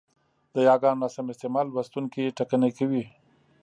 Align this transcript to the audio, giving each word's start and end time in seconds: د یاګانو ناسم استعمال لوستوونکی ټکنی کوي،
د 0.53 0.55
یاګانو 0.69 1.01
ناسم 1.01 1.25
استعمال 1.31 1.65
لوستوونکی 1.69 2.35
ټکنی 2.37 2.71
کوي، 2.77 3.03